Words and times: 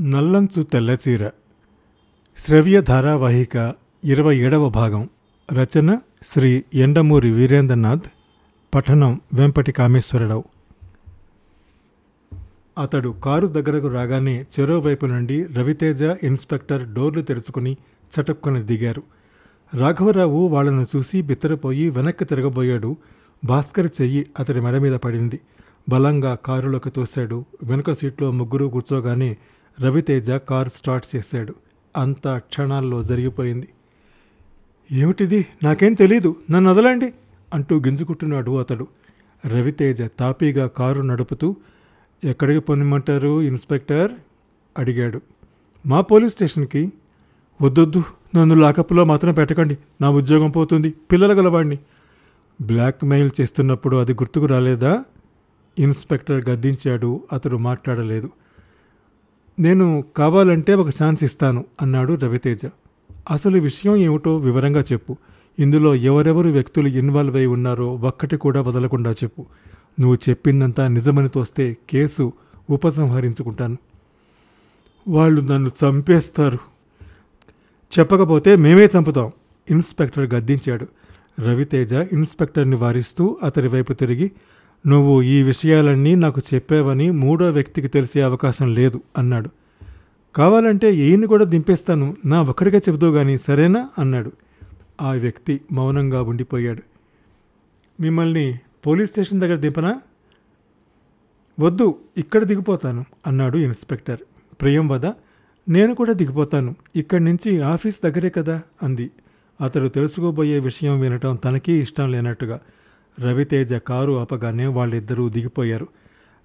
నల్లంచు 0.00 0.62
తెల్లచీర. 0.62 1.30
శ్రవ్య 2.36 2.82
ధారావాహిక 2.82 3.74
ఇరవై 4.04 4.36
ఏడవ 4.36 4.68
భాగం. 4.68 5.08
రచన 5.52 5.98
శ్రీ 6.22 6.64
ఎండమూరి 6.74 7.30
వీరేంద్రనాథ్. 7.30 8.02
పఠనం 8.74 9.20
వెంపటి 9.34 9.72
కామేశ్వరరావు 9.72 10.44
అతడు 12.78 13.08
కారు 13.08 13.46
దగ్గరకు 13.46 13.86
రాగానే 13.86 14.46
చెరోవైపు 14.60 15.06
నుండి 15.06 15.44
రవితేజ 15.44 16.02
ఇన్స్పెక్టర్ 16.02 16.94
డోర్లు 16.94 17.22
తెరుచుకుని 17.22 17.76
చటుక్కున 18.20 18.58
దిగారు. 18.58 19.02
రాఘవరావు 19.74 20.48
వాళ్ళను 20.48 20.86
చూసి 20.96 21.22
బిత్తరపోయి 21.22 21.90
వెనక్కి 21.90 22.24
తిరగబోయాడు. 22.24 22.96
భాస్కర్ 23.44 23.88
చెయ్యి 24.00 24.26
అతడి 24.38 24.60
మెడ 24.60 24.76
మీద 24.76 24.92
పడింది. 24.92 25.40
బలంగా 25.88 26.34
కారులోకి 26.34 26.90
తోశాడు. 26.90 27.44
వెనుక 27.62 27.92
సీట్లో 27.92 28.30
ముగ్గురు 28.30 28.66
కూర్చోగానే 28.66 29.36
రవితేజ 29.78 30.30
కారు 30.30 30.68
స్టార్ట్ 30.68 31.16
చేశాడు. 31.16 31.54
అంతా 31.96 32.38
క్షణాల్లో 32.38 33.02
జరిగిపోయింది. 33.02 33.68
ఏమిటిది? 34.92 35.46
నాకేం 35.62 35.94
తెలీదు. 35.94 36.36
నన్ను 36.50 36.70
వదలండి! 36.70 37.12
అంటూ 37.54 37.76
గింజుకుంటున్నాడు 37.78 38.58
అతడు. 38.58 38.86
రవితేజ 39.46 40.02
తాపీగా 40.18 40.66
కారు 40.66 41.02
నడుపుతూ 41.02 41.56
ఎక్కడికి 42.24 42.60
పొందమంటారు 42.60 43.42
ఇన్స్పెక్టర్? 43.42 44.12
అడిగాడు. 44.78 45.20
మా 45.86 46.00
పోలీస్ 46.00 46.34
స్టేషన్కి. 46.34 46.92
వద్దొద్దు. 47.62 48.02
నన్ను 48.36 48.54
లాకప్లో 48.54 49.04
మాత్రం 49.04 49.34
పెట్టకండి. 49.34 49.78
నా 50.00 50.10
ఉద్యోగం 50.10 50.50
పోతుంది. 50.50 50.90
పిల్లల 51.12 51.32
గలవాడిని 51.38 51.78
బ్లాక్మెయిల్ 52.62 53.30
చేస్తున్నప్పుడు 53.40 53.96
అది 53.96 54.12
గుర్తుకు 54.12 54.46
రాలేదా? 54.46 55.04
ఇన్స్పెక్టర్ 55.78 56.48
గద్దించాడు. 56.48 57.24
అతడు 57.32 57.56
మాట్లాడలేదు. 57.56 58.30
నేను 59.60 60.04
కావాలంటే 60.16 60.74
ఒక 60.74 60.88
ఛాన్స్ 60.88 61.24
ఇస్తాను 61.24 61.64
అన్నాడు 61.82 62.12
రవితేజ. 62.12 62.60
అసలు 63.30 63.58
విషయం 63.58 63.96
ఏమిటో 63.96 64.36
వివరంగా 64.36 64.80
చెప్పు. 64.80 65.16
ఇందులో 65.58 65.94
ఎవరెవరు 65.94 66.48
వ్యక్తులు 66.50 66.88
ఇన్వాల్వ్ 66.88 67.36
అయి 67.36 67.46
ఉన్నారో 67.46 67.94
ఒక్కటి 67.94 68.36
కూడా 68.36 68.60
వదలకుండా 68.60 69.10
చెప్పు. 69.10 69.46
నువ్వు 70.00 70.16
చెప్పిందంతా 70.28 70.88
నిజమని 70.88 71.28
తోస్తే 71.28 71.76
కేసు 71.90 72.32
ఉపసంహరించుకుంటాను. 72.70 73.76
వాళ్ళు 75.08 75.40
నన్ను 75.40 75.70
చంపేస్తారు. 75.84 76.58
చెప్పకపోతే 77.98 78.56
మేమే 78.56 78.84
చంపుతాం 78.84 79.32
ఇన్స్పెక్టర్ 79.70 80.34
గద్దించాడు. 80.34 80.86
రవితేజ 81.40 81.92
ఇన్స్పెక్టర్ని 81.92 82.76
వారిస్తూ 82.76 83.36
అతడి 83.42 83.68
వైపు 83.68 83.92
తిరిగి 83.92 84.32
నువ్వు 84.86 85.22
ఈ 85.22 85.42
విషయాలన్నీ 85.42 86.14
నాకు 86.14 86.40
చెప్పావని 86.54 87.10
మూడో 87.10 87.50
వ్యక్తికి 87.50 87.88
తెలిసే 87.88 88.20
అవకాశం 88.20 88.74
లేదు 88.74 89.00
అన్నాడు. 89.18 89.50
కావాలంటే 90.34 90.94
ఈయన్ని 90.94 91.26
కూడా 91.26 91.44
దింపేస్తాను 91.44 92.16
నా 92.26 92.42
ఒక్కడిగా 92.42 92.78
చెబుతూ 92.78 93.12
కానీ 93.12 93.38
సరేనా? 93.38 93.88
అన్నాడు. 93.98 94.32
ఆ 95.00 95.12
వ్యక్తి 95.12 95.60
మౌనంగా 95.72 96.22
ఉండిపోయాడు. 96.22 96.82
మిమ్మల్ని 98.02 98.58
పోలీస్ 98.86 99.10
స్టేషన్ 99.10 99.40
దగ్గర 99.40 99.56
దింపనా? 99.56 100.00
వద్దు 101.60 101.98
ఇక్కడ 102.16 102.44
దిగిపోతాను 102.44 103.04
అన్నాడు 103.26 103.58
ఇన్స్పెక్టర్. 103.58 104.18
ప్రియం 104.60 104.88
వద 104.88 105.06
నేను 105.68 105.94
కూడా 105.94 106.12
దిగిపోతాను 106.12 106.74
ఇక్కడి 106.96 107.24
నుంచి 107.24 107.60
ఆఫీస్ 107.60 108.02
దగ్గరే 108.04 108.30
కదా 108.30 108.62
అంది. 108.82 109.10
అతడు 109.60 109.88
తెలుసుకోబోయే 109.88 110.58
విషయం 110.58 111.00
వినటం 111.00 111.36
తనకీ 111.36 111.80
ఇష్టం 111.80 112.10
లేనట్టుగా 112.10 112.60
రవితేజ 113.20 113.72
కారు 113.74 114.12
ఆపగానే 114.12 114.66
వాళ్ళిద్దరూ 114.66 115.28
దిగిపోయారు. 115.28 115.86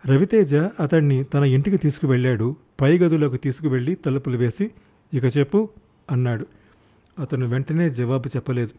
రవితేజ 0.08 0.55
అతన్ని 0.55 1.23
తన 1.23 1.44
ఇంటికి 1.44 1.77
తీసుకువెళ్ళాడు. 1.77 2.55
పై 2.81 2.97
గదిలోకి 2.97 3.38
తీసుకువెళ్ళి 3.38 3.95
తలుపులు 3.95 4.38
వేసి 4.38 4.72
ఇక 5.13 5.38
చెప్పు 5.38 5.69
అన్నాడు. 6.11 6.45
అతను 7.19 7.47
వెంటనే 7.47 7.89
జవాబు 7.89 8.27
చెప్పలేదు. 8.27 8.69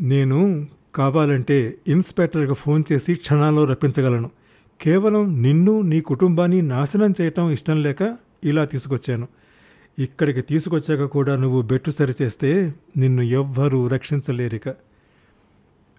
నేను 0.00 0.66
కావాలంటే 0.94 1.76
ఇన్స్పెక్టర్కి 1.88 2.54
ఫోన్ 2.54 2.82
చేసి 2.92 3.14
క్షణాల్లో 3.14 3.64
రప్పించగలను. 3.64 4.30
కేవలం 4.80 5.42
నిన్ను 5.42 5.80
నీ 5.80 6.00
కుటుంబాన్ని 6.00 6.62
నాశనం 6.62 7.14
చేయటం 7.20 7.50
ఇష్టం 7.50 7.82
లేక 7.82 8.16
ఇలా 8.44 8.64
తీసుకొచ్చాను. 8.64 9.28
ఇక్కడికి 9.98 10.40
తీసుకొచ్చాక 10.40 11.04
కూడా 11.04 11.36
నువ్వు 11.36 11.62
బెట్టు 11.62 11.90
సరిచేస్తే 11.90 12.74
నిన్ను 12.96 13.22
ఎవ్వరూ 13.22 13.86
రక్షించలేరిక. 13.86 14.68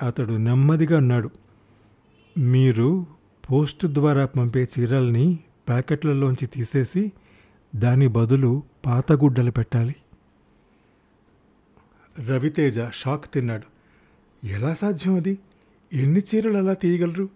అతడు 0.01 0.34
నెమ్మదిగా 0.34 0.97
అన్నాడు 0.97 1.29
మీరు 2.38 3.06
పోస్ట్ 3.51 3.85
ద్వారా 3.85 4.25
పంపే 4.25 4.67
చీరల్ని 4.79 5.39
ప్యాకెట్లలోంచి 5.67 6.45
తీసేసి 6.45 7.12
దాని 7.75 8.07
బదులు 8.07 8.63
పాతగుడ్డలు 8.85 9.51
పెట్టాలి. 9.51 9.95
రవితేజ 12.28 12.79
షాక్ 12.94 13.34
తిన్నాడు 13.34 13.63
ఎలా 14.47 14.73
సాధ్యం 14.73 15.16
అది? 15.16 15.39
ఎన్ని 15.94 16.19
చీరలు 16.19 16.57
అలా 16.57 16.73
తీయగలరు? 16.73 17.29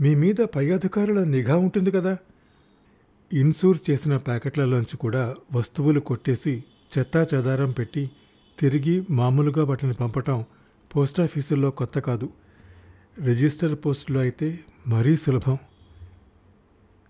మీ 0.00 0.14
మీద 0.14 0.34
పై 0.34 0.70
అధికారుల 0.70 1.24
నిఘా 1.24 1.56
ఉంటుంది 1.56 1.90
కదా. 1.90 2.16
ఇన్సూర్ 3.32 3.78
చేసిన 3.90 4.16
ప్యాకెట్లలోంచి 4.16 4.96
కూడా 4.96 5.34
వస్తువులు 5.52 6.00
కొట్టేసి 6.00 6.64
చెత్తా 6.98 7.26
చెదారం 7.34 7.70
పెట్టి 7.70 8.10
తిరిగి 8.58 9.06
మామూలుగా 9.10 9.64
వాటిని 9.64 9.94
పంపటం 9.94 10.44
పోస్టాఫీసుల్లో 10.96 11.70
కొత్త 11.70 11.98
కాదు. 11.98 12.28
రిజిస్టర్ 13.24 13.74
పోస్టులో 13.74 14.20
అయితే 14.20 14.60
మరీ 14.86 15.16
సులభం. 15.16 15.58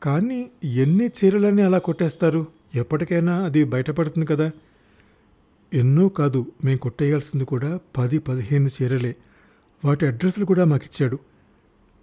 కానీ 0.02 0.50
ఎన్ని 0.64 1.06
చీరలని 1.06 1.62
అలా 1.62 1.78
కొట్టేస్తారు? 1.78 2.46
ఎప్పటికైనా 2.74 3.44
అది 3.44 3.64
బయటపడుతుంది 3.64 4.26
కదా? 4.26 4.50
ఎన్నో 5.74 6.08
కాదు 6.08 6.52
మేము 6.64 6.78
కొట్టేయాల్సింది 6.78 7.44
కూడా 7.44 7.80
పది 7.96 8.18
పదిహేను 8.18 8.68
చీరలే. 8.68 9.16
వాటి 9.84 10.06
అడ్రస్లు 10.06 10.44
కూడా 10.44 10.64
మాకు 10.64 10.84
ఇచ్చాడు 10.84 11.18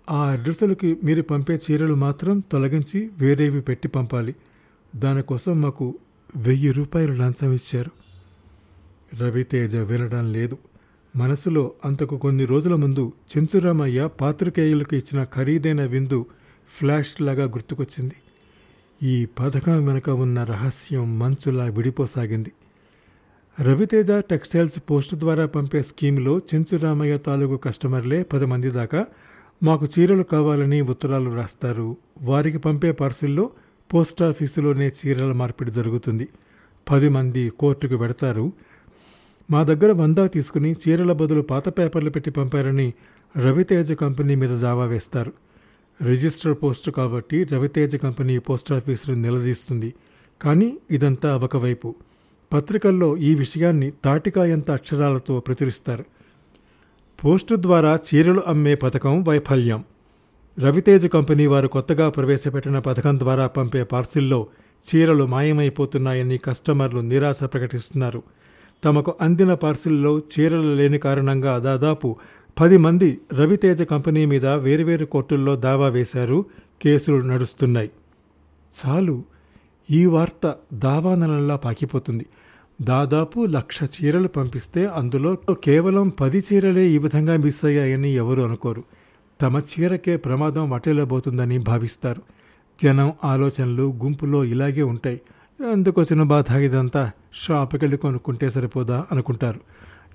ఆ 0.09 0.31
అడ్రస్లకి 0.31 0.97
మీరు 1.03 1.22
పంపే 1.22 1.59
చీరలు 1.72 1.94
మాత్రం 1.94 2.40
తొలగించి 2.40 3.09
వేరేవి 3.18 3.62
పెట్టి 3.62 3.88
పంపాలి. 3.88 4.36
దానికోసం 4.96 5.62
మాకు 5.62 5.97
వెయ్యి 6.36 6.72
రూపాయలు 6.72 7.12
లంచం 7.13 7.53
ఇచ్చారు. 7.53 7.92
రవితేజ 9.18 9.75
వినడం 9.75 10.34
లేదు. 10.34 10.57
మనసులో 11.16 11.72
అంతకు 11.86 12.18
కొన్ని 12.18 12.46
రోజుల 12.46 12.76
ముందు 12.76 13.14
చెంచురామయ్య 13.38 14.09
పాత్రికేయులకు 14.22 14.96
ఇచ్చిన 14.96 15.24
ఖరీదైన 15.24 15.86
విందు 15.86 16.26
ఫ్లాష్ 16.80 17.22
లాగా 17.22 17.46
గుర్తుకొచ్చింది. 17.46 18.16
ఈ 19.03 19.25
పథకం 19.25 19.86
వెనుక 19.86 20.09
ఉన్న 20.09 20.44
రహస్యం 20.44 21.20
మంచులా 21.20 21.64
విడిపోసాగింది. 21.64 22.52
రవితేజ 23.62 24.12
టెక్స్టైల్స్ 24.12 24.80
పోస్ట్ 24.90 25.16
ద్వారా 25.16 25.46
పంపే 25.46 25.81
స్కీమ్లో 25.81 26.40
చెంచురామయ్య 26.40 27.18
తాలూకు 27.18 27.58
కస్టమర్లే 27.58 28.24
పది 28.24 28.46
మంది 28.46 28.72
దాకా 28.72 29.06
మాకు 29.64 29.88
చీరలు 30.00 30.24
కావాలని 30.24 30.81
ఉత్తరాలు 30.81 31.36
రాస్తారు. 31.36 31.98
వారికి 32.22 32.58
పంపే 32.58 32.92
పార్సిల్లో 32.92 33.50
పోస్టాఫీసులోనే 33.94 34.88
చీరల 34.88 35.31
మార్పిడి 35.31 35.72
జరుగుతుంది. 35.72 36.28
పది 36.92 37.09
మంది 37.09 37.50
కోర్టుకు 37.50 37.98
పెడతారు 37.98 38.54
మా 39.51 39.63
దగ్గర 39.63 39.91
వందా 39.91 40.28
తీసుకుని 40.28 40.75
చీరల 40.88 41.13
బదులు 41.13 41.41
పాత 41.41 41.69
పేపర్లు 41.69 42.09
పెట్టి 42.09 42.31
పంపారని 42.31 42.94
రవితేజ 43.38 43.91
కంపెనీ 43.91 44.35
మీద 44.35 44.59
దావా 44.59 44.85
వేస్తారు. 44.85 45.33
రిజిస్టర్ 46.06 46.57
పోస్టు 46.63 46.91
కాబట్టి 46.91 47.44
రవితేజ 47.44 47.95
కంపెనీ 47.95 48.38
పోస్టాఫీసును 48.38 49.22
నిలదీస్తుంది. 49.22 49.94
కానీ 50.41 50.78
ఇదంతా 50.91 51.38
ఒకవైపు 51.38 51.95
పత్రికల్లో 52.53 53.17
ఈ 53.17 53.35
విషయాన్ని 53.35 53.91
తాటికాయంత 53.91 54.72
అక్షరాలతో 54.72 55.39
ప్రచురిస్తారు. 55.39 56.06
పోస్టు 57.25 57.56
ద్వారా 57.59 58.00
చీరలు 58.07 58.44
అమ్మే 58.47 58.75
పథకం 58.75 59.23
వైఫల్యం. 59.23 59.83
రవితేజ 60.59 61.06
కంపెనీ 61.06 61.47
వారు 61.47 61.67
కొత్తగా 61.67 62.09
ప్రవేశపెట్టిన 62.09 62.79
పథకం 62.79 63.19
ద్వారా 63.19 63.47
పంపే 63.47 63.83
పార్సిల్లో 63.83 64.47
చీరలు 64.88 65.25
మాయమైపోతున్నాయని 65.25 66.38
కస్టమర్లు 66.38 67.00
నిరాశ 67.00 67.44
ప్రకటిస్తున్నారు. 67.44 68.24
తమకు 68.83 69.16
అందిన 69.22 69.54
పార్సిల్లో 69.54 70.19
చీరలు 70.19 70.75
లేని 70.75 71.00
కారణంగా 71.00 71.57
దాదాపు 71.57 72.16
పది 72.60 72.77
మంది 72.77 73.18
రవితేజ 73.33 73.81
కంపెనీ 73.81 74.25
మీద 74.25 74.45
వేరువేరు 74.45 75.06
కోర్టుల్లో 75.06 75.56
దావా 75.56 75.88
వేశారు 75.88 76.45
కేసులు 76.81 77.25
నడుస్తున్నాయి. 77.25 77.92
చాలు 78.86 79.24
ఈ 79.92 80.06
వార్త 80.06 80.56
దావానలంలా 80.74 81.56
పాకిపోతుంది. 81.56 82.25
దాదాపు 82.81 83.45
లక్ష 83.45 83.80
చీరలు 83.83 84.27
పంపిస్తే 84.27 84.86
అందులో 84.86 85.38
కేవలం 85.63 86.10
పది 86.10 86.44
చీరలే 86.54 86.88
ఈ 86.88 86.98
విధంగా 86.98 87.38
మిస్ 87.38 87.66
అయ్యాయని 87.66 88.12
ఎవరు 88.12 88.42
అనుకోరు. 88.42 88.83
తమ 89.42 89.60
చీరకే 89.60 90.18
ప్రమాదం 90.18 90.69
వటేలబోతుందని 90.69 91.57
భావిస్తారు. 91.57 92.22
జనం 92.83 93.13
ఆలోచనలు 93.24 94.00
గుంపులో 94.04 94.45
ఇలాగే 94.45 94.81
ఉంటాయి. 94.81 95.22
ఎందుకు 95.72 96.01
వచ్చిన 96.01 96.24
బాధ 96.24 96.51
ఇదంతా. 96.51 97.12
షాపుకెళ్ళి 97.42 97.98
కొనుక్కుంటే 97.98 98.50
సరిపోదా 98.50 99.06
అనుకుంటారు. 99.12 99.60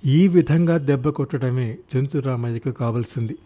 ఈ 0.04 0.28
విధంగా 0.28 0.78
దెబ్బ 0.78 1.08
కొట్టడమే 1.08 1.78
చెంచురామయ్యకు 1.96 2.70
కావలసింది. 2.70 3.36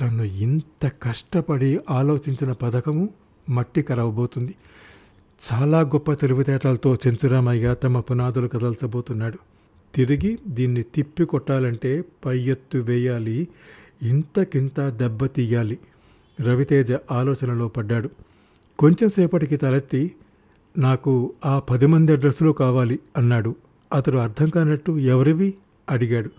తను 0.00 0.22
ఇంత 0.22 0.92
కష్టపడి 1.02 1.80
ఆలోచించిన 1.90 2.52
పథకము 2.52 3.08
మట్టి 3.50 3.82
కరవబోతుంది. 3.82 4.54
చాలా 5.52 5.80
గొప్ప 5.80 6.12
తెలివితేటలతో 6.12 6.94
చెంచురామయ్య 6.94 7.74
తమ 7.74 8.00
పునాదులు 8.00 8.48
కదల్చబోతున్నాడు. 8.48 9.38
తిరిగి 9.94 10.38
దీన్ని 10.48 10.82
తిప్పి 10.82 11.24
కొట్టాలంటే 11.24 12.04
పై 12.24 12.38
ఎత్తు 12.38 12.78
వేయాలి 12.78 13.48
ఇంతకింత 14.02 14.80
దెబ్బ 14.80 15.26
తీయాలి. 15.26 15.78
రవితేజ 16.40 16.92
ఆలోచనలో 17.10 17.68
పడ్డాడు. 17.68 18.10
కొంచెం 18.78 19.08
సేపటికి 19.08 19.56
తలెత్తి 19.56 20.12
నాకు 20.78 21.32
ఆ 21.44 21.58
పది 21.58 21.86
మంది 21.86 22.12
అడ్రస్లు 22.12 22.52
కావాలి 22.52 22.98
అన్నాడు. 23.16 23.56
అతడు 23.92 24.16
అర్థం 24.16 24.48
కానట్టు 24.48 24.92
ఎవరివి? 24.92 25.54
అడిగాడు. 25.90 26.30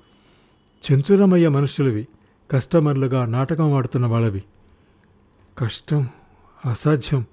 చెంచురమయ్య 0.92 1.50
మనుషులవి 1.50 2.07
కస్టమర్లుగా 2.51 3.25
నాటకం 3.25 3.74
ఆడుతున్న 3.74 4.06
వాళ్ళవి. 4.06 4.44
కష్టం 5.57 6.10
అసాధ్యం. 6.66 7.25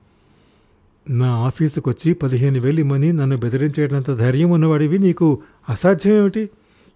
నా 1.10 1.34
ఆఫీసుకు 1.36 1.90
వచ్చి 1.90 2.14
పదిహేను 2.14 2.60
వేలు 2.60 2.80
ఇమ్మని 2.80 3.12
నన్ను 3.12 3.36
బెదిరించేటంత 3.36 4.10
ధైర్యం 4.10 4.50
ఉన్నవాడివి 4.50 4.98
నీకు 4.98 5.42
అసాధ్యం 5.68 6.14
ఏమిటి 6.14 6.50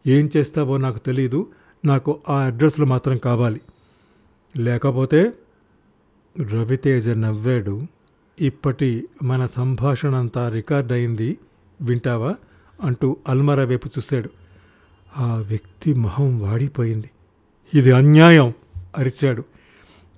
ఏం 0.06 0.30
చేస్తావో 0.36 0.76
నాకు 0.76 0.98
తెలియదు 0.98 1.46
నాకు 1.84 2.20
ఆ 2.28 2.38
అడ్రస్లు 2.38 2.86
మాత్రం 2.86 3.16
కావాలి. 3.16 3.60
లేకపోతే 4.56 5.32
రవితేజ 6.40 7.08
నవ్వాడు. 7.08 7.82
ఇప్పటి 8.40 9.08
మన 9.22 9.46
సంభాషణ 9.46 10.14
అంతా 10.14 10.48
రికార్డ్ 10.48 10.92
అయింది 10.92 11.38
వింటావా 11.80 12.36
అంటూ 12.82 13.16
అల్మరా 13.28 13.64
వైపు 13.64 13.86
చూశాడు. 13.86 14.30
ఆ 15.18 15.36
వ్యక్తి 15.36 15.94
మొహం 15.94 16.40
వాడిపోయింది. 16.40 17.10
ఇది 17.74 17.92
అన్యాయం 17.92 18.52
అరిచాడు. 18.98 19.44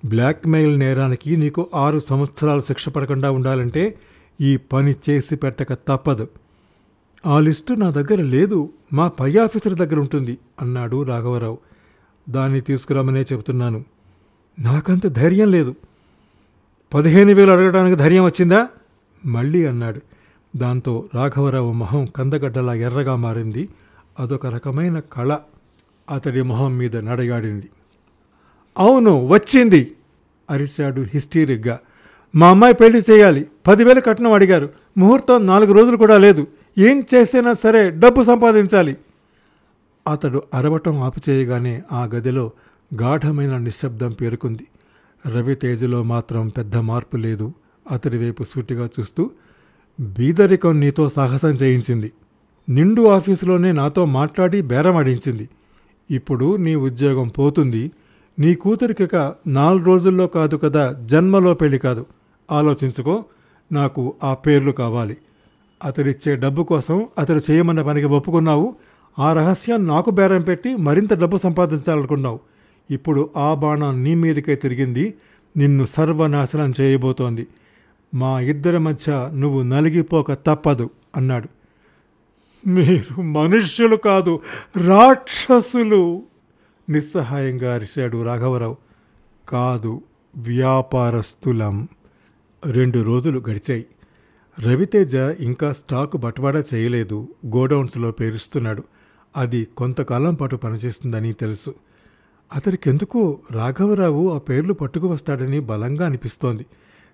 బ్లాక్మెయిల్ 0.05 0.79
నేరానికి 0.79 1.37
నీకు 1.37 1.69
ఆరు 1.75 1.99
సంవత్సరాలు 1.99 2.61
శిక్ష 2.61 2.89
పడకుండా 2.89 3.31
ఉండాలంటే 3.31 3.97
ఈ 4.41 4.57
పని 4.57 4.95
చేసి 5.09 5.35
పెట్టక 5.35 5.73
తప్పదు. 5.73 6.27
ఆ 7.25 7.39
లిస్టు 7.39 7.73
నా 7.73 7.89
దగ్గర 7.89 8.21
లేదు 8.21 8.73
మా 8.93 9.07
పై 9.07 9.37
ఆఫీసర్ 9.37 9.73
దగ్గర 9.73 9.99
ఉంటుంది 9.99 10.37
అన్నాడు 10.61 11.03
రాఘవరావు. 11.03 11.57
దాన్ని 12.29 12.61
తీసుకురామనే 12.61 13.21
చెబుతున్నాను. 13.21 13.85
నాకంత 14.59 15.07
ధైర్యం 15.07 15.51
లేదు. 15.51 15.75
పదిహేను 16.93 17.33
వేలు 17.33 17.51
అడగడానికి 17.51 17.95
ధైర్యం 17.97 18.23
వచ్చిందా? 18.23 18.67
మళ్ళీ 19.25 19.65
అన్నాడు. 19.65 20.01
దాంతో 20.57 21.05
రాఘవరావు 21.15 21.73
మొహం 21.73 22.05
కందగడ్డలా 22.05 22.73
ఎర్రగా 22.73 23.15
మారింది. 23.15 23.69
అదొక 24.19 24.45
రకమైన 24.45 24.99
కళ. 24.99 25.37
అతడి 26.11 26.41
మొహం 26.41 26.77
మీద 26.77 26.97
నడగాడింది. 26.97 27.69
అవును 28.77 29.27
వచ్చింది 29.27 29.91
అరిచాడు 30.49 31.01
హిస్టీరిక్గా 31.01 31.79
మా 32.35 32.49
అమ్మాయి 32.49 32.73
పెళ్ళి 32.73 33.01
చేయాలి. 33.11 33.45
పదివేలు 33.67 34.01
కట్నం 34.01 34.31
అడిగారు. 34.31 34.69
ముహూర్తం 34.97 35.45
నాలుగు 35.45 35.73
రోజులు 35.73 35.97
కూడా 35.97 36.17
లేదు. 36.17 36.47
ఏం 36.77 37.03
చేసినా 37.15 37.53
సరే 37.53 37.89
డబ్బు 37.89 38.23
సంపాదించాలి. 38.23 38.97
అతడు 40.11 40.43
అరవటం 40.53 41.01
ఆపుచేయగానే 41.01 41.83
ఆ 41.91 42.05
గదిలో 42.05 42.51
గాఢమైన 43.01 43.57
నిశ్శబ్దం 43.57 44.11
పేరుకుంది. 44.11 44.67
రవితేజలో 45.27 46.03
మాత్రం 46.03 46.47
పెద్ద 46.47 46.77
మార్పు 46.77 47.17
లేదు. 47.17 47.53
అతడి 47.91 48.17
వైపు 48.17 48.43
సూటిగా 48.43 48.89
చూస్తూ 48.99 49.31
బీదరికం 49.99 50.79
నీతో 50.79 51.09
సాహసం 51.09 51.49
చేయించింది. 51.49 52.11
నిండు 52.69 53.07
ఆఫీసులోనే 53.07 53.71
నాతో 53.71 54.05
మాట్లాడి 54.05 54.61
బేరమాడించింది 54.61 55.49
ఇప్పుడు 56.11 56.55
నీ 56.55 56.75
ఉద్యోగం 56.75 57.27
పోతుంది. 57.27 57.91
నీ 58.39 58.55
కూతురికిక 58.55 59.33
నాలుగు 59.47 59.83
రోజుల్లో 59.83 60.27
కాదు 60.27 60.55
కదా 60.55 60.91
జన్మలో 60.91 61.53
పెళ్ళి 61.53 61.77
కాదు. 61.77 62.05
ఆలోచించుకో 62.51 63.25
నాకు 63.71 64.13
ఆ 64.23 64.33
పేర్లు 64.33 64.71
కావాలి. 64.71 65.17
అతడిచ్చే 65.83 66.35
డబ్బు 66.35 66.63
కోసం 66.63 67.07
అతడు 67.17 67.41
చేయమన్న 67.51 67.81
పనికి 67.81 68.05
ఒప్పుకున్నావు. 68.05 68.75
ఆ 69.19 69.33
రహస్యం 69.33 69.87
నాకు 69.87 70.11
బేరం 70.11 70.41
పెట్టి 70.41 70.75
మరింత 70.75 71.13
డబ్బు 71.13 71.37
సంపాదించాలనుకున్నావు. 71.37 72.39
ఇప్పుడు 72.89 73.29
ఆ 73.37 73.53
బాణం 73.53 74.03
నీ 74.03 74.15
మీదకే 74.15 74.55
తిరిగింది 74.55 75.05
నిన్ను 75.57 75.85
సర్వనాశనం 75.85 76.73
చేయబోతోంది. 76.81 77.43
మా 78.13 78.39
ఇద్దరి 78.39 78.79
మధ్య 78.79 79.29
నువ్వు 79.33 79.63
నలిగిపోక 79.63 80.33
తప్పదు 80.47 80.89
అన్నాడు. 81.15 81.49
మీరు 82.63 83.21
మనుష్యులు 83.21 83.95
కాదు 83.95 84.33
రాక్షసులు! 84.85 86.03
నిస్సహాయంగా 86.89 87.73
అరిశాడు 87.73 88.23
రాఘవరావు. 88.23 88.77
కాదు 89.47 90.01
వ్యాపారస్తులం 90.35 91.75
రెండు 92.65 92.99
రోజులు 93.01 93.39
గడిచాయి. 93.49 93.85
రవితేజ 94.57 95.15
ఇంకా 95.39 95.71
స్టాకు 95.71 96.17
బట్వాడా 96.17 96.63
చేయలేదు 96.73 97.17
గోడౌన్స్లో 97.47 98.11
పేరుస్తున్నాడు. 98.11 98.83
అది 99.35 99.67
కొంతకాలం 99.77 100.35
పాటు 100.35 100.55
పనిచేస్తుందని 100.55 101.33
తెలుసు. 101.33 101.71
అతడికెందుకో 102.55 103.39
రాఘవరావు 103.51 104.33
ఆ 104.33 104.37
పేర్లు 104.37 104.73
పట్టుకు 104.73 105.07
వస్తాడని 105.07 105.59
బలంగా 105.59 106.05
అనిపిస్తోంది. 106.05 106.65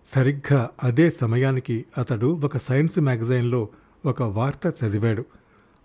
సరిగ్గా 0.05 0.69
అదే 0.83 1.09
సమయానికి 1.09 1.85
అతడు 1.97 2.27
ఒక 2.27 2.57
సైన్స్ 2.57 2.99
మ్యాగజైన్లో 2.99 3.69
ఒక 4.05 4.23
వార్త 4.23 4.73
చదివాడు. 4.83 5.25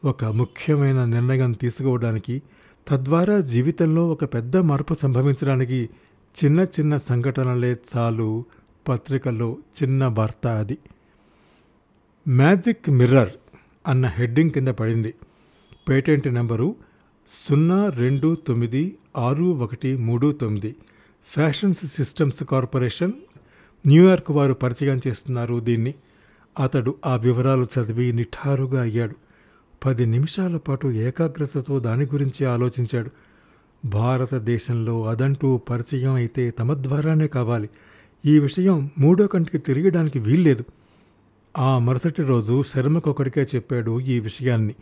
ఒక 0.05 0.25
ముఖ్యమైన 0.25 1.05
నిర్ణయం 1.05 1.53
తీసుకోవడానికి 1.53 2.43
తద్వారా 2.89 3.41
జీవితంలో 3.41 4.09
ఒక 4.09 4.25
పెద్ద 4.25 4.57
మార్పు 4.57 4.95
సంభవించడానికి 4.95 5.89
చిన్న 6.45 6.61
చిన్న 6.61 6.97
సంఘటనలే 6.97 7.77
చాలు 7.97 8.45
పత్రికల్లో 8.89 9.57
చిన్న 9.83 10.07
వార్త 10.07 10.47
అది. 10.47 10.79
మ్యాజిక్ 12.29 12.91
మిర్రర్ 12.91 13.29
అన్న 13.87 14.07
హెడ్డింగ్ 14.07 14.51
కింద 14.51 14.69
పడింది. 14.69 15.15
పేటెంట్ 15.89 16.29
నెంబరు 16.29 16.75
సున్నా 17.29 17.89
రెండు 17.89 18.37
తొమ్మిది 18.47 18.97
ఆరు 19.17 19.45
ఒకటి 19.45 19.97
మూడు 19.97 20.33
తొమ్మిది. 20.33 20.77
ఫ్యాషన్స్ 21.29 21.87
సిస్టమ్స్ 21.87 22.45
కార్పొరేషన్ 22.45 23.13
న్యూయార్క్ 23.87 24.31
వారు 24.31 24.55
పరిచయం 24.55 25.01
చేస్తున్నారు 25.09 25.61
దీన్ని. 25.61 25.95
అతడు 26.61 26.95
ఆ 27.07 27.17
వివరాలు 27.17 27.65
చదివి 27.65 28.13
నిఠారుగా 28.13 28.83
అయ్యాడు. 28.83 29.15
పది 29.85 30.07
నిమిషాల 30.07 30.57
పాటు 30.57 30.87
ఏకాగ్రతతో 30.87 31.81
దాని 31.81 32.05
గురించి 32.05 32.47
ఆలోచించాడు. 32.47 33.11
భారతదేశంలో 33.85 35.05
అదంటూ 35.05 35.57
పరిచయం 35.57 36.15
అయితే 36.15 36.51
తమ 36.51 36.83
ద్వారానే 36.83 37.29
కావాలి. 37.29 37.71
ఈ 38.27 38.39
విషయం 38.39 38.91
మూడో 38.99 39.27
కంటికి 39.27 39.59
తిరగడానికి 39.59 40.19
వీల్లేదు. 40.19 40.65
ఆ 41.59 41.79
మరుసటి 41.79 42.23
రోజు 42.23 42.63
శర్మకొకడికే 42.63 43.43
చెప్పాడు 43.43 44.01
ఈ 44.01 44.21
విషయాన్ని. 44.21 44.75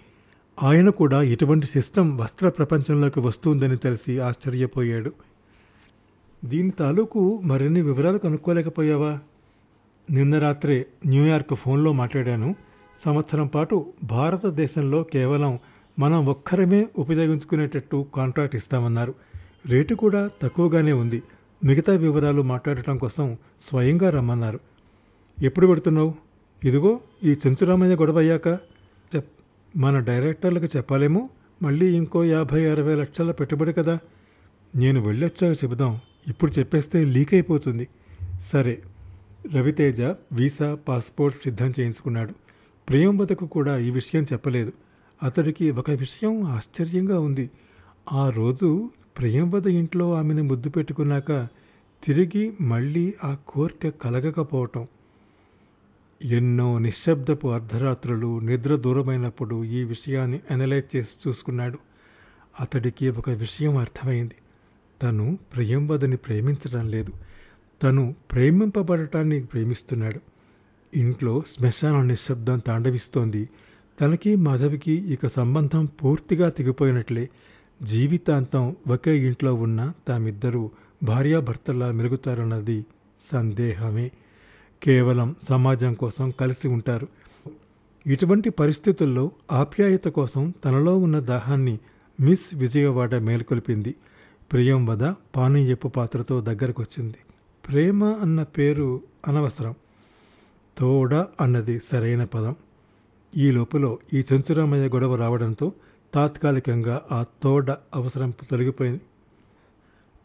ఆయన 0.62 0.90
కూడా 0.90 1.22
ఇటువంటి 1.22 1.66
సిస్టమ్ 1.66 2.18
వస్త్ర 2.18 2.48
ప్రపంచంలోకి 2.48 3.20
వస్తుందని 3.20 3.76
తెలిసి 3.76 4.18
ఆశ్చర్యపోయాడు. 4.18 5.12
దీని 6.44 6.70
తాలూకు 6.70 7.40
మరిన్ని 7.44 7.82
వివరాలు 7.82 8.18
కనుక్కోలేకపోయావా? 8.18 9.18
నిన్న 10.10 10.38
రాత్రే 10.38 10.86
న్యూయార్క్ 11.06 11.54
ఫోన్లో 11.54 11.92
మాట్లాడాను. 11.92 12.54
సంవత్సరం 13.04 13.46
పాటు 13.46 13.86
భారతదేశంలో 14.04 15.02
కేవలం 15.02 15.58
మనం 15.98 16.26
ఒక్కరమే 16.26 16.88
ఉపయోగించుకునేటట్టు 16.98 18.06
కాంట్రాక్ట్ 18.14 18.56
ఇస్తామన్నారు. 18.56 19.14
రేటు 19.66 19.94
కూడా 19.94 20.30
తక్కువగానే 20.42 20.92
ఉంది. 20.92 21.22
మిగతా 21.64 21.92
వివరాలు 21.92 22.42
మాట్లాడటం 22.42 22.98
కోసం 22.98 23.36
స్వయంగా 23.60 24.10
రమ్మన్నారు. 24.10 24.60
ఎప్పుడు 25.42 25.66
పెడుతున్నావు? 25.66 26.14
ఇదిగో 26.64 27.00
ఈ 27.24 27.36
చెంచురామయ్య 27.46 27.96
గొడవ 27.96 28.18
అయ్యాక 28.18 28.73
మన 29.76 29.98
డైరెక్టర్లకు 29.98 30.76
చెప్పాలేమో? 30.76 31.28
మళ్ళీ 31.62 31.96
ఇంకో 31.96 32.24
యాభై 32.24 32.70
అరవై 32.70 32.94
లక్షల 32.94 33.30
పెట్టుబడి 33.30 33.72
కదా. 33.72 33.98
నేను 34.76 35.00
వెళ్ళొచ్చాక 35.00 35.64
చెబుదాం. 35.64 36.00
ఇప్పుడు 36.28 36.52
చెప్పేస్తే 36.58 37.04
లీక్ 37.04 37.34
అయిపోతుంది 37.34 37.88
సరే. 38.40 38.82
రవితేజ 39.54 40.00
వీసా 40.32 40.78
పాస్పోర్ట్ 40.88 41.38
సిద్ధం 41.38 41.66
చేయించుకున్నాడు. 41.66 42.34
ప్రియంవదకు 42.88 43.46
కూడా 43.46 43.78
ఈ 43.78 43.90
విషయం 43.90 44.22
చెప్పలేదు. 44.22 44.72
అతడికి 45.22 45.70
ఒక 45.70 45.90
విషయం 45.90 46.42
ఆశ్చర్యంగా 46.42 47.20
ఉంది. 47.20 47.50
ఆ 48.12 48.30
రోజు 48.30 48.90
ప్రియంవద 49.18 49.66
ఇంట్లో 49.66 50.14
ఆమెను 50.14 50.42
ముద్దు 50.42 50.70
పెట్టుకున్నాక 50.70 51.48
తిరిగి 52.04 52.52
మళ్ళీ 52.60 53.14
ఆ 53.24 53.36
కోరిక 53.48 53.94
కలగకపోవటం. 54.02 54.86
ఎన్నో 56.22 56.78
నిశ్శబ్దపు 56.78 57.48
అర్ధరాత్రులు 57.48 58.38
నిద్ర 58.38 58.76
దూరమైనప్పుడు 58.76 59.64
ఈ 59.64 59.82
విషయాన్ని 59.82 60.40
అనలైజ్ 60.50 60.96
చేసి 60.96 61.28
చూసుకున్నాడు. 61.28 61.78
అతడికి 62.60 63.10
ఒక 63.10 63.30
విషయం 63.30 63.76
అర్థమైంది. 63.76 64.34
తను 65.02 65.38
ప్రియంవదని 65.56 66.16
ప్రేమించడం 66.16 66.88
లేదు. 66.88 67.12
తను 67.82 68.14
ప్రేమింపబడటాన్ని 68.32 69.44
ప్రేమిస్తున్నాడు. 69.44 70.20
ఇంట్లో 70.96 71.42
శ్మశాన 71.46 72.02
నిశ్శబ్దం 72.02 72.58
తాండవిస్తోంది. 72.58 73.48
తనకి 74.00 74.36
మాధవికి 74.36 74.92
ఇక 74.92 75.26
సంబంధం 75.26 75.84
పూర్తిగా 75.86 76.48
తెగిపోయినట్లే 76.48 77.28
జీవితాంతం 77.82 78.76
ఒకే 78.88 79.18
ఇంట్లో 79.18 79.54
ఉన్న 79.54 79.92
తామిద్దరూ 80.08 80.70
భార్యాభర్తలా 81.02 81.92
మెలుగుతారన్నది 81.92 82.84
సందేహమే. 83.18 84.10
కేవలం 84.84 85.36
సమాజం 85.42 85.94
కోసం 85.94 86.30
కలిసి 86.30 86.68
ఉంటారు. 86.68 87.08
ఇటువంటి 88.06 88.50
పరిస్థితుల్లో 88.50 89.30
ఆప్యాయత 89.52 90.04
కోసం 90.04 90.54
తనలో 90.64 90.98
ఉన్న 90.98 91.18
దాహాన్ని 91.18 91.78
మిస్ 92.20 92.54
విజయవాడ 92.54 93.14
మేల్కొల్పింది. 93.14 93.94
ప్రియం 94.52 94.86
వద 94.86 95.12
పానీయపు 95.36 95.88
పాత్రతో 95.88 96.40
దగ్గరకొచ్చింది. 96.40 97.14
ప్రేమ 97.68 98.04
అన్న 98.04 98.42
పేరు 98.42 99.00
అనవసరం. 99.28 99.74
తోడ 100.78 101.14
అన్నది 101.14 101.80
సరైన 101.80 102.24
పదం. 102.24 102.56
ఈ 103.36 103.50
లోపల 103.50 103.96
ఈ 104.12 104.22
చెంచురామయ్య 104.32 104.88
గొడవ 104.88 105.14
రావడంతో 105.14 105.72
తాత్కాలికంగా 106.14 107.02
ఆ 107.12 107.24
తోడ 107.42 107.70
అవసరం 107.70 108.30
తొలగిపోయింది. 108.50 109.00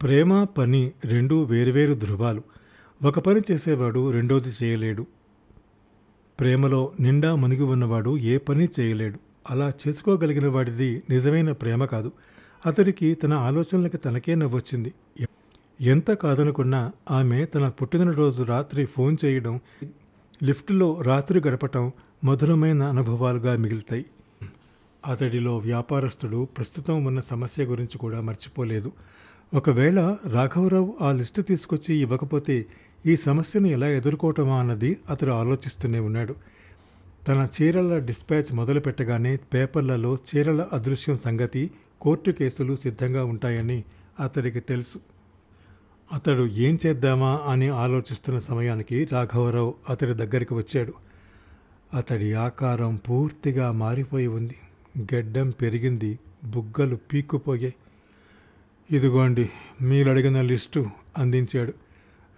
ప్రేమ 0.01 0.43
పని 0.43 0.91
రెండూ 1.05 1.43
వేరువేరు 1.43 1.93
ధృవాలు. 1.93 2.58
ఒక 3.03 3.19
పని 3.19 3.41
చేసేవాడు 3.51 4.11
రెండోది 4.11 4.49
చేయలేడు. 4.63 5.05
ప్రేమలో 6.39 6.91
నిండా 6.99 7.35
మునిగి 7.35 7.63
ఉన్నవాడు 7.63 8.17
ఏ 8.17 8.37
పని 8.37 8.67
చేయలేడు. 8.79 9.19
అలా 9.49 9.73
చేసుకోగలిగిన 9.87 10.47
వాడిది 10.47 11.03
నిజమైన 11.09 11.51
ప్రేమ 11.51 11.85
కాదు. 11.85 12.11
అతడికి 12.65 13.13
తన 13.15 13.33
ఆలోచనలకి 13.33 13.97
తనకే 13.97 14.35
నవ్వొచ్చింది. 14.35 14.93
ఎంత 15.81 16.11
కాదనుకున్నా 16.11 16.91
ఆమె 17.11 17.45
తన 17.45 17.69
పుట్టినరోజు 17.69 18.43
రాత్రి 18.43 18.85
ఫోన్ 18.85 19.17
చేయడం 19.25 19.59
లిఫ్ట్లో 20.43 21.01
రాత్రి 21.01 21.41
గడపటం 21.47 21.91
మధురమైన 22.23 22.83
అనుభవాలుగా 22.83 23.55
మిగులుతాయి. 23.55 24.05
అతడిలో 25.07 25.57
వ్యాపారస్తుడు 25.57 26.47
ప్రస్తుతం 26.57 27.05
ఉన్న 27.05 27.19
సమస్య 27.19 27.63
గురించి 27.63 27.97
కూడా 27.97 28.21
మర్చిపోలేదు. 28.21 28.91
ఒకవేళ 29.53 30.17
రాఘవరావు 30.25 30.97
ఆ 31.01 31.11
లిస్టు 31.11 31.41
తీసుకొచ్చి 31.41 31.95
ఇవ్వకపోతే 31.95 32.65
ఈ 33.05 33.15
సమస్యను 33.15 33.67
ఎలా 33.67 33.87
ఎదుర్కోవటమా 33.87 34.59
అన్నది 34.59 34.97
అతడు 35.09 35.29
ఆలోచిస్తూనే 35.29 35.99
ఉన్నాడు. 35.99 36.35
తన 37.27 37.47
చీరల 37.61 37.97
డిస్పాచ్ 37.97 38.55
మొదలు 38.55 38.79
పెట్టగానే 38.79 39.35
పేపర్లలో 39.35 40.15
చీరల 40.15 40.67
అదృశ్యం 40.73 41.17
సంగతి 41.17 41.71
కోర్టు 42.01 42.31
కేసులు 42.31 42.75
సిద్ధంగా 42.75 43.23
ఉంటాయని 43.23 43.83
అతడికి 44.19 44.59
తెలుసు. 44.59 44.99
అతడు 46.13 46.47
ఏం 46.47 46.79
చేద్దామా 46.85 47.41
అని 47.47 47.67
ఆలోచిస్తున్న 47.67 48.39
సమయానికి 48.39 49.07
రాఘవరావు 49.11 49.73
అతడి 49.89 50.13
దగ్గరికి 50.13 50.53
వచ్చాడు. 50.53 50.93
అతడి 51.93 52.33
ఆకారం 52.33 52.95
పూర్తిగా 52.95 53.71
మారిపోయి 53.71 54.27
ఉంది. 54.27 54.55
గెడ్డం 54.99 55.49
పెరిగింది. 55.49 56.19
బుగ్గలు 56.43 56.95
పీక్కుపోయాయి. 56.95 57.73
ఇదిగోండి 58.91 59.49
మీరు 59.81 60.09
అడిగిన 60.09 60.41
లిస్టు 60.41 60.89
అందించాడు. 61.17 61.73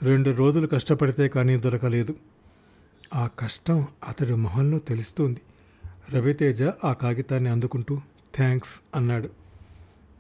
రెండు 0.04 0.32
రోజులు 0.32 0.68
కష్టపడితే 0.68 1.28
కానీ 1.28 1.58
దొరకలేదు. 1.58 2.16
ఆ 3.16 3.30
కష్టం 3.40 3.88
అతడి 4.08 4.36
మొహంలో 4.36 4.80
తెలుస్తోంది. 4.80 5.42
రవితేజ 6.12 6.64
ఆ 6.64 6.94
కాగితాన్ని 6.94 7.50
అందుకుంటూ 7.50 8.02
థ్యాంక్స్ 8.36 8.82
అన్నాడు. 8.96 9.30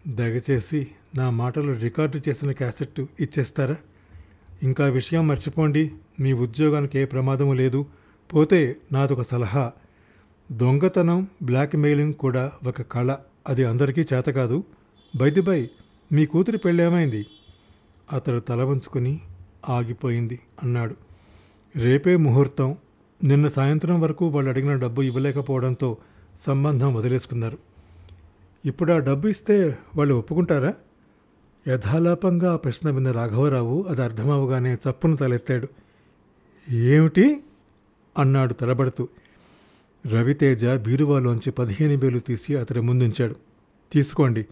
దయచేసి 0.07 0.87
నా 1.15 1.29
మాటలు 1.29 1.71
రికార్డు 1.71 2.29
చేసిన 2.29 2.51
క్యాసెట్ 2.51 2.99
ఇచ్చేస్తారా? 2.99 3.75
ఇంకా 4.63 4.85
విషయం 4.85 5.27
మర్చిపోండి. 5.27 5.91
మీ 6.19 6.33
ఉద్యోగానికి 6.33 6.99
ఏ 6.99 7.05
ప్రమాదము 7.05 7.53
లేదు. 7.53 7.85
పోతే 8.33 8.75
నాదొక 8.91 9.21
సలహా. 9.21 9.71
దొంగతనం 10.51 11.27
బ్లాక్మెయిలింగ్ 11.43 12.13
కూడా 12.13 12.51
ఒక 12.67 12.81
కళ. 12.81 13.15
అది 13.47 13.65
అందరికీ 13.65 14.01
చేత 14.01 14.25
కాదు. 14.25 14.63
బై 15.15 15.69
మీ 16.11 16.25
కూతురి 16.25 16.57
పెళ్ళేమైంది? 16.57 17.25
అతడు 18.13 18.39
తల 18.39 18.63
వంచుకొని 18.63 19.21
ఆగిపోయింది 19.69 20.39
అన్నాడు. 20.63 20.95
రేపే 21.75 22.15
ముహూర్తం. 22.15 22.75
నిన్న 23.23 23.47
సాయంత్రం 23.47 24.01
వరకు 24.01 24.27
వాళ్ళు 24.27 24.49
అడిగిన 24.49 24.75
డబ్బు 24.75 25.01
ఇవ్వలేకపోవడంతో 25.01 25.97
సంబంధం 26.37 26.93
వదిలేసుకున్నారు. 26.93 27.57
ఇప్పుడు 28.65 28.91
ఆ 28.91 28.97
డబ్బు 28.97 29.27
ఇస్తే 29.27 29.77
వాళ్ళు 29.95 30.15
ఒప్పుకుంటారా? 30.15 30.73
యథాలాపంగా 31.67 32.53
ఆ 32.53 32.55
ప్రశ్న 32.55 32.89
విన్న 32.89 33.11
రాఘవరావు 33.11 33.85
అది 33.89 34.03
అర్థమవగానే 34.03 34.73
చప్పును 34.73 35.17
తలెత్తాడు. 35.17 35.67
ఏమిటి? 36.71 37.43
అన్నాడు 38.17 38.53
తలబడుతూ. 38.53 39.07
రవితేజ 40.07 40.65
బీరువాలోంచి 40.65 41.51
పదిహేను 41.51 41.95
వేలు 41.95 42.19
తీసి 42.19 42.55
అతడి 42.55 42.81
ముందుంచాడు. 42.81 43.35
తీసుకోండి. 43.91 44.45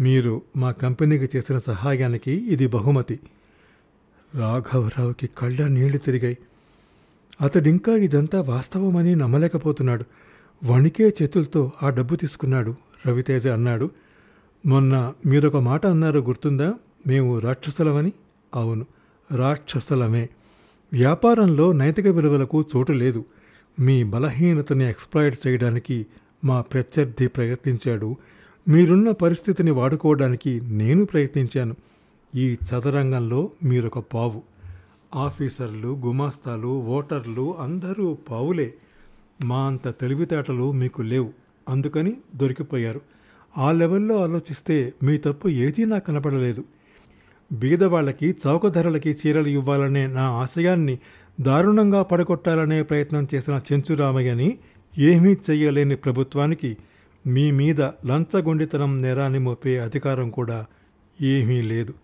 మీరు 0.00 0.42
మా 0.56 0.70
కంపెనీకి 0.70 1.36
చేసిన 1.36 1.58
సహాయానికి 1.58 2.32
ఇది 2.32 2.66
బహుమతి. 2.66 3.20
రాఘవరావుకి 4.34 5.26
కళ్ళ 5.38 5.66
నీళ్ళు 5.66 5.98
తిరిగాయి. 5.98 6.38
అతడింకా 7.40 7.96
ఇదంతా 7.96 8.40
వాస్తవమని 8.40 9.16
నమ్మలేకపోతున్నాడు. 9.16 10.04
వణికే 10.64 11.14
చేతులతో 11.22 11.72
ఆ 11.82 11.90
డబ్బు 11.90 12.16
తీసుకున్నాడు 12.16 12.74
రవితేజ 13.06 13.48
అన్నాడు. 13.48 13.90
మొన్న 14.66 15.12
మీరొక 15.26 15.56
మాట 15.56 15.86
అన్నారు 15.86 16.20
గుర్తుందా? 16.20 16.74
మేము 17.06 17.38
రాక్షసులమని? 17.38 18.12
అవును 18.54 18.86
రాక్షసులమే. 19.36 20.28
వ్యాపారంలో 20.92 21.72
నైతిక 21.72 22.06
విలువలకు 22.06 22.64
చోటు 22.76 22.92
లేదు. 22.92 23.24
మీ 23.80 24.04
బలహీనతని 24.04 24.88
ఎక్స్ప్లాయిడ్ 24.88 25.46
చేయడానికి 25.46 26.06
మా 26.44 26.60
ప్రత్యర్థి 26.60 27.26
ప్రయత్నించాడు. 27.26 28.16
మీరున్న 28.68 29.10
పరిస్థితిని 29.10 29.70
వాడుకోవడానికి 29.70 30.60
నేను 30.64 31.04
ప్రయత్నించాను. 31.04 31.76
ఈ 32.34 32.54
చదరంగంలో 32.54 33.50
మీరొక 33.64 33.98
పావు. 33.98 34.42
ఆఫీసర్లు 35.14 35.88
గుమాస్తాలు 35.88 36.68
ఓటర్లు 36.68 37.56
అందరూ 37.58 38.18
పావులే. 38.30 38.74
మా 39.44 39.66
అంత 39.66 39.88
తెలివితేటలు 39.88 40.72
మీకు 40.72 41.02
లేవు. 41.02 41.30
అందుకని 41.68 42.16
దొరికిపోయారు. 42.36 43.00
ఆ 43.58 43.72
లెవెల్లో 43.72 44.22
ఆలోచిస్తే 44.22 44.92
మీ 45.02 45.18
తప్పు 45.18 45.48
ఏదీ 45.48 45.84
నాకు 45.84 46.06
కనపడలేదు. 46.06 46.64
బీదవాళ్ళకి 47.52 48.36
చౌక 48.46 48.68
ధరలకి 48.68 49.10
చీరలు 49.10 49.48
ఇవ్వాలనే 49.48 50.06
నా 50.06 50.22
ఆశయాన్ని 50.22 50.98
దారుణంగా 51.40 52.02
పడగొట్టాలనే 52.02 52.82
ప్రయత్నం 52.82 53.28
చేసిన 53.34 53.60
చెంచురామయ్యని 53.72 54.58
ఏమీ 54.98 55.36
చేయలేని 55.50 55.96
ప్రభుత్వానికి 55.96 56.76
మీ 57.26 57.50
మీద 57.50 57.80
లంచగొండితనం 57.80 58.98
నేరాన్ని 58.98 59.38
మోపే 59.38 59.78
అధికారం 59.78 60.30
కూడా 60.30 60.66
ఏమీ 61.20 61.62
లేదు. 61.62 61.94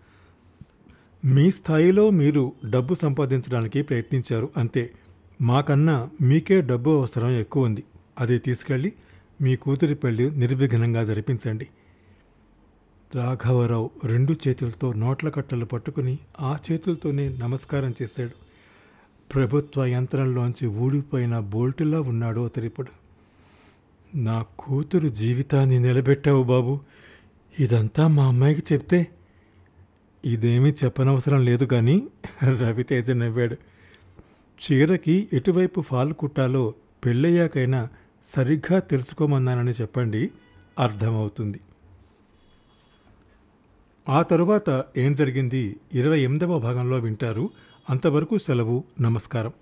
మీ 1.24 1.50
స్థాయిలో 1.50 2.10
మీరు 2.10 2.52
డబ్బు 2.70 2.94
సంపాదించడానికి 2.94 3.82
ప్రయత్నించారు 3.82 4.48
అంతే. 4.56 4.92
మాకన్నా 5.40 6.10
మీకే 6.20 6.60
డబ్బు 6.60 6.90
అవసరం 6.90 7.30
ఎక్కువ 7.30 7.64
ఉంది 7.64 7.84
అది 8.18 8.38
తీసుకెళ్ళి 8.38 8.92
మీ 9.40 9.56
కూతురి 9.56 9.94
పెళ్ళి 9.94 10.30
నిర్విఘ్నంగా 10.30 11.04
జరిపించండి. 11.04 11.68
రాఘవరావు 13.14 13.90
రెండు 14.04 14.36
చేతులతో 14.48 14.92
నోట్ల 14.92 15.28
కట్టలు 15.28 15.64
పట్టుకుని 15.64 16.18
ఆ 16.40 16.56
చేతులతోనే 16.72 17.28
నమస్కారం 17.28 17.94
చేశాడు. 18.02 18.30
ప్రభుత్వ 19.34 19.84
యంత్రంలోంచి 19.84 20.66
ఊడిపోయిన 20.66 21.38
బోల్టులా 21.38 22.00
ఉన్నాడు 22.00 22.40
అతడిప్పుడు 22.40 22.88
నా 24.16 24.44
కూతురు 24.58 25.08
జీవితాన్ని 25.08 25.78
నిలబెట్టావు 25.78 26.42
బాబు. 26.42 26.80
ఇదంతా 27.60 28.06
మా 28.08 28.26
అమ్మాయికి 28.26 28.74
చెప్తే 28.74 29.06
ఇదేమీ 30.24 30.70
చెప్పనవసరం 30.70 31.44
లేదు 31.44 31.64
కానీ 31.64 32.06
రవితేజ 32.44 33.10
నవ్వాడు. 33.10 33.56
చీరకి 34.58 35.28
ఎటువైపు 35.32 35.80
ఫాల్ 35.80 36.12
కుట్టాలో 36.12 36.74
పెళ్ళయ్యాకైనా 37.04 37.88
సరిగ్గా 38.24 38.78
తెలుసుకోమన్నానని 38.78 39.70
చెప్పండి 39.70 40.30
అర్థమవుతుంది. 40.78 41.60
ఆ 44.08 44.22
తరువాత 44.22 44.84
ఏం 44.96 45.14
జరిగింది 45.14 45.76
ఇరవై 45.94 46.20
ఎనిమిదవ 46.20 46.58
భాగంలో 46.58 46.98
వింటారు. 46.98 47.50
అంతవరకు 47.90 48.38
సెలవు 48.38 48.84
నమస్కారం. 49.00 49.52